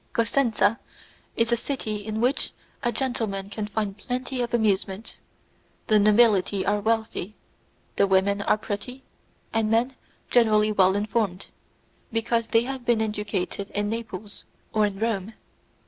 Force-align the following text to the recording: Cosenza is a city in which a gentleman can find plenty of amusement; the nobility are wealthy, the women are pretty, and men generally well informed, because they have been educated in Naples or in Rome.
Cosenza 0.13 0.79
is 1.35 1.51
a 1.51 1.55
city 1.57 1.97
in 1.97 2.19
which 2.21 2.53
a 2.81 2.91
gentleman 2.91 3.51
can 3.51 3.67
find 3.67 3.95
plenty 3.99 4.41
of 4.41 4.51
amusement; 4.51 5.17
the 5.85 5.99
nobility 5.99 6.65
are 6.65 6.79
wealthy, 6.79 7.35
the 7.97 8.07
women 8.07 8.41
are 8.41 8.57
pretty, 8.57 9.03
and 9.53 9.69
men 9.69 9.93
generally 10.31 10.71
well 10.71 10.95
informed, 10.95 11.45
because 12.11 12.47
they 12.47 12.63
have 12.63 12.83
been 12.83 12.99
educated 12.99 13.69
in 13.75 13.91
Naples 13.91 14.43
or 14.73 14.87
in 14.87 14.97
Rome. 14.97 15.33